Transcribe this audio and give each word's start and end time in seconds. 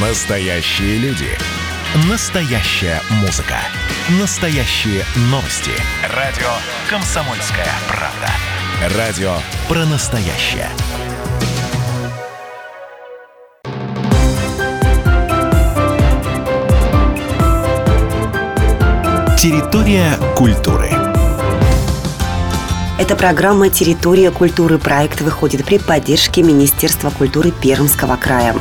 Настоящие 0.00 0.96
люди. 0.96 1.28
Настоящая 2.08 3.02
музыка. 3.20 3.56
Настоящие 4.18 5.04
новости. 5.30 5.72
Радио 6.16 6.48
«Комсомольская 6.88 7.66
правда». 7.86 8.96
Радио 8.96 9.34
про 9.68 9.84
настоящее. 9.84 10.70
Территория 19.36 20.14
культуры. 20.34 20.88
Эта 22.98 23.16
программа 23.16 23.68
«Территория 23.68 24.30
культуры» 24.30 24.78
проект 24.78 25.20
выходит 25.20 25.66
при 25.66 25.76
поддержке 25.76 26.42
Министерства 26.42 27.10
культуры 27.10 27.50
Пермского 27.50 28.16
края. 28.16 28.54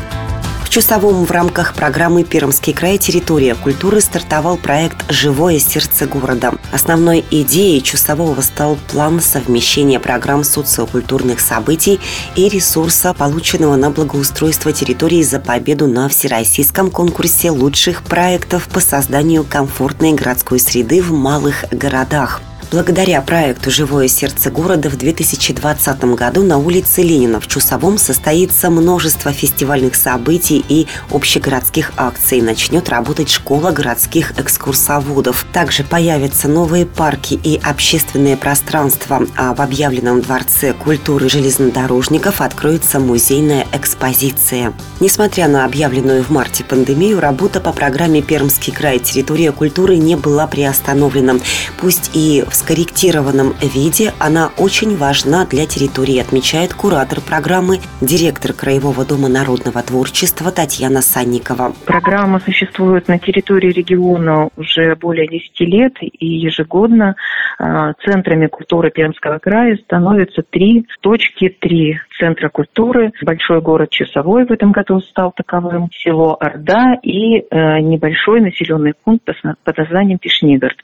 В 0.70 1.26
в 1.26 1.32
рамках 1.32 1.74
программы 1.74 2.24
«Пермский 2.24 2.74
край. 2.74 3.00
Территория 3.00 3.56
культуры» 3.56 4.02
стартовал 4.02 4.56
проект 4.56 5.04
«Живое 5.10 5.58
сердце 5.58 6.06
города». 6.06 6.54
Основной 6.72 7.26
идеей 7.32 7.82
Чусового 7.82 8.40
стал 8.42 8.78
план 8.92 9.20
совмещения 9.20 10.00
программ 10.00 10.44
социокультурных 10.44 11.40
событий 11.40 12.00
и 12.36 12.48
ресурса, 12.50 13.16
полученного 13.16 13.78
на 13.78 13.90
благоустройство 13.90 14.72
территории 14.72 15.24
за 15.24 15.40
победу 15.40 15.88
на 15.88 16.08
всероссийском 16.08 16.92
конкурсе 16.92 17.50
лучших 17.50 18.04
проектов 18.04 18.68
по 18.68 18.80
созданию 18.80 19.44
комфортной 19.44 20.14
городской 20.14 20.60
среды 20.60 21.02
в 21.02 21.12
малых 21.12 21.66
городах. 21.72 22.42
Благодаря 22.72 23.20
проекту 23.24 23.72
«Живое 23.72 24.08
сердце 24.08 24.52
города» 24.52 24.92
в 24.92 24.96
2020 24.96 26.04
году 26.14 26.44
на 26.44 26.60
улице 26.60 27.02
Ленина 27.02 27.40
в 27.40 27.48
Чусовом 27.48 27.98
состоится 27.98 28.70
множество 28.70 29.32
фестивальных 29.32 29.96
событий 29.96 30.64
и 30.70 30.86
общегородских 31.10 31.94
акций. 31.98 32.42
Начнет 32.42 32.88
работать 32.90 33.32
школа 33.32 33.72
городских 33.72 34.38
экскурсоводов. 34.40 35.48
Также 35.52 35.84
появятся 35.84 36.48
новые 36.48 36.86
парки 36.86 37.40
и 37.44 37.60
общественные 37.64 38.38
пространства. 38.38 39.24
А 39.36 39.56
в 39.56 39.62
объявленном 39.62 40.22
Дворце 40.22 40.74
культуры 40.74 41.28
железнодорожников 41.28 42.40
откроется 42.40 43.00
музейная 43.00 43.66
экспозиция. 43.74 44.74
Несмотря 45.00 45.48
на 45.48 45.66
объявленную 45.66 46.24
в 46.24 46.30
марте 46.30 46.64
пандемию, 46.64 47.20
работа 47.20 47.62
по 47.62 47.72
программе 47.74 48.22
«Пермский 48.22 48.72
край. 48.72 49.00
Территория 49.00 49.52
культуры» 49.52 49.98
не 49.98 50.16
была 50.16 50.46
приостановлена. 50.46 51.40
Пусть 51.80 52.12
и 52.14 52.46
в 52.48 52.59
скорректированном 52.60 53.54
виде 53.62 54.12
она 54.20 54.52
очень 54.58 54.98
важна 54.98 55.46
для 55.46 55.66
территории, 55.66 56.20
отмечает 56.20 56.74
куратор 56.74 57.22
программы, 57.22 57.80
директор 58.02 58.54
Краевого 58.54 59.06
дома 59.06 59.30
народного 59.30 59.82
творчества 59.82 60.52
Татьяна 60.52 61.02
Санникова. 61.02 61.74
Программа 61.86 62.40
существует 62.42 63.08
на 63.08 63.18
территории 63.18 63.72
региона 63.72 64.50
уже 64.58 64.96
более 64.96 65.28
10 65.28 65.60
лет, 65.62 65.94
и 66.02 66.28
ежегодно 66.28 67.16
а, 67.58 67.94
центрами 68.06 68.48
культуры 68.48 68.92
Пермского 68.92 69.40
края 69.40 69.78
становятся 69.78 70.44
три 70.44 70.86
точки, 71.02 71.50
три 71.50 72.00
центра 72.20 72.50
культуры. 72.50 73.12
Большой 73.24 73.62
город 73.62 73.90
Часовой 73.90 74.46
в 74.46 74.52
этом 74.52 74.72
году 74.72 75.00
стал 75.00 75.32
таковым, 75.36 75.90
село 75.92 76.38
Орда 76.40 76.96
и 77.02 77.40
э, 77.40 77.80
небольшой 77.80 78.42
населенный 78.42 78.94
пункт 79.04 79.26
под 79.64 79.78
названием 79.78 80.20
Пешнигард. 80.20 80.78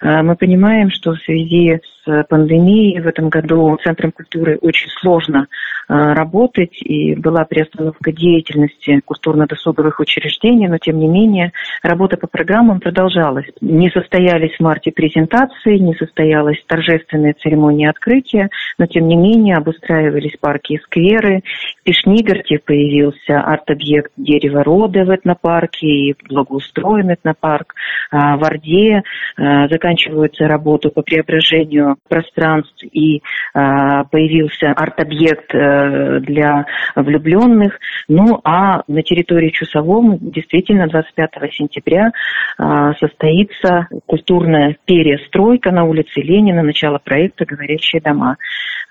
Э, 0.00 0.22
мы 0.22 0.36
понимаем, 0.36 0.90
что 0.90 1.12
в 1.12 1.18
связи 1.18 1.80
с 2.04 2.24
пандемией 2.28 3.00
в 3.00 3.06
этом 3.06 3.28
году 3.28 3.78
Центром 3.82 4.12
культуры 4.12 4.58
очень 4.60 4.88
сложно 5.00 5.46
э, 5.88 5.94
работать, 5.94 6.82
и 6.82 7.14
была 7.14 7.44
приостановка 7.44 8.12
деятельности 8.12 9.00
культурно-досуговых 9.04 10.00
учреждений, 10.00 10.68
но 10.68 10.78
тем 10.78 10.98
не 10.98 11.06
менее 11.06 11.52
работа 11.82 12.16
по 12.16 12.26
программам 12.26 12.80
продолжалась. 12.80 13.46
Не 13.60 13.90
состоялись 13.90 14.56
в 14.56 14.60
марте 14.60 14.90
презентации, 14.90 15.78
не 15.78 15.94
состоялась 15.94 16.62
торжественная 16.66 17.34
церемония 17.34 17.90
открытия, 17.90 18.50
но 18.78 18.86
тем 18.86 19.06
не 19.06 19.16
менее 19.16 19.56
обустраивались 19.56 20.36
парки 20.40 20.71
скверы. 20.78 21.42
В 21.82 21.84
Пешнигарте 21.84 22.60
появился 22.64 23.40
арт-объект 23.40 24.12
«Дерево 24.16 24.62
рода» 24.62 25.04
в 25.04 25.10
этнопарке 25.10 25.88
и 25.88 26.14
благоустроен 26.28 27.10
этнопарк. 27.10 27.74
А 28.12 28.36
в 28.36 28.44
Орде 28.44 29.02
э, 29.36 29.68
заканчиваются 29.68 30.46
работы 30.46 30.90
по 30.90 31.02
преображению 31.02 31.96
пространств 32.08 32.84
и 32.92 33.20
а, 33.52 34.04
появился 34.04 34.70
арт-объект 34.70 35.52
э, 35.52 36.20
для 36.20 36.66
влюбленных. 36.94 37.80
Ну 38.06 38.40
а 38.44 38.82
на 38.86 39.02
территории 39.02 39.50
Чусовом 39.50 40.18
действительно 40.20 40.86
25 40.86 41.30
сентября 41.52 42.12
а, 42.58 42.94
состоится 42.94 43.88
культурная 44.06 44.76
перестройка 44.84 45.72
на 45.72 45.82
улице 45.82 46.20
Ленина, 46.20 46.62
начало 46.62 47.00
проекта 47.02 47.44
«Говорящие 47.44 48.00
дома». 48.00 48.36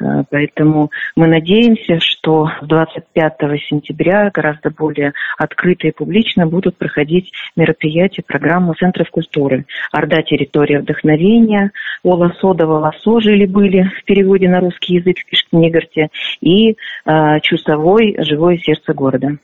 А, 0.01 0.23
поэтому 0.29 0.91
мы 1.15 1.27
надеемся, 1.27 1.99
что 2.01 2.49
25 2.85 3.33
сентября 3.69 4.29
гораздо 4.33 4.71
более 4.71 5.13
открыто 5.37 5.87
и 5.87 5.91
публично 5.91 6.47
будут 6.47 6.77
проходить 6.77 7.31
мероприятия 7.55 8.23
программы 8.23 8.73
Центров 8.75 9.09
культуры. 9.09 9.65
Орда. 9.91 10.21
Территория 10.21 10.79
вдохновения, 10.79 11.71
Ола 12.03 12.33
Сода 12.39 12.65
Волосо 12.65 13.19
жили-были 13.19 13.91
в 13.99 14.03
переводе 14.05 14.47
на 14.47 14.59
русский 14.59 14.95
язык 14.95 15.17
в 15.19 15.25
Кишкнегарте 15.25 16.09
и 16.41 16.71
э, 16.71 17.39
Чусовой. 17.41 18.15
«Живое 18.19 18.57
сердце 18.57 18.93
города». 18.93 19.37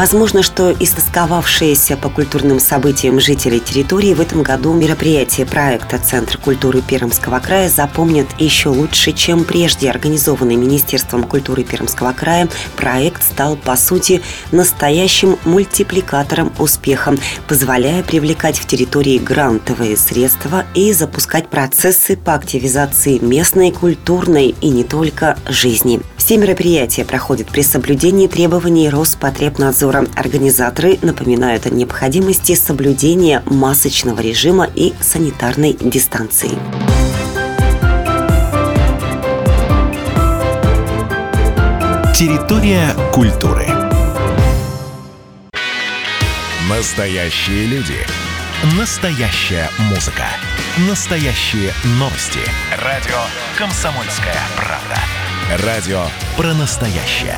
Возможно, 0.00 0.42
что 0.42 0.72
истосковавшиеся 0.72 1.94
по 1.94 2.08
культурным 2.08 2.58
событиям 2.58 3.20
жители 3.20 3.58
территории 3.58 4.14
в 4.14 4.20
этом 4.22 4.42
году 4.42 4.72
мероприятие 4.72 5.44
проекта 5.44 5.98
Центр 5.98 6.38
культуры 6.38 6.80
Пермского 6.80 7.38
края 7.38 7.68
запомнят 7.68 8.26
еще 8.38 8.70
лучше, 8.70 9.12
чем 9.12 9.44
прежде. 9.44 9.90
Организованный 9.90 10.56
Министерством 10.56 11.24
культуры 11.24 11.64
Пермского 11.64 12.14
края 12.14 12.48
проект 12.78 13.22
стал, 13.22 13.56
по 13.56 13.76
сути, 13.76 14.22
настоящим 14.52 15.36
мультипликатором 15.44 16.50
успеха, 16.58 17.14
позволяя 17.46 18.02
привлекать 18.02 18.58
в 18.58 18.66
территории 18.66 19.18
грантовые 19.18 19.98
средства 19.98 20.64
и 20.74 20.94
запускать 20.94 21.50
процессы 21.50 22.16
по 22.16 22.32
активизации 22.32 23.18
местной, 23.18 23.70
культурной 23.70 24.54
и 24.62 24.70
не 24.70 24.82
только 24.82 25.36
жизни. 25.46 26.00
Все 26.20 26.36
мероприятия 26.36 27.06
проходят 27.06 27.48
при 27.48 27.62
соблюдении 27.62 28.28
требований 28.28 28.90
Роспотребнадзора. 28.90 30.06
Организаторы 30.14 30.98
напоминают 31.00 31.64
о 31.64 31.70
необходимости 31.70 32.54
соблюдения 32.54 33.42
масочного 33.46 34.20
режима 34.20 34.68
и 34.72 34.92
санитарной 35.00 35.72
дистанции. 35.80 36.50
Территория 42.14 42.90
культуры. 43.14 43.66
Настоящие 46.68 47.64
люди. 47.64 47.96
Настоящая 48.78 49.70
музыка. 49.88 50.26
Настоящие 50.86 51.72
новости. 51.98 52.40
Радио 52.78 53.18
«Комсомольская 53.56 54.36
правда». 54.54 55.19
Радио 55.58 56.04
про 56.36 56.54
настоящее. 56.54 57.36